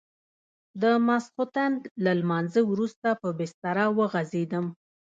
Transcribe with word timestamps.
د 0.81 0.83
ماخستن 1.07 1.71
له 2.03 2.11
لمانځه 2.19 2.61
وروسته 2.71 3.09
په 3.21 3.29
بستره 3.37 3.85
وغځېدم. 3.97 4.65